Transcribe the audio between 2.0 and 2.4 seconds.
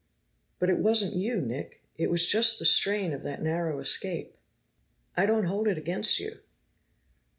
was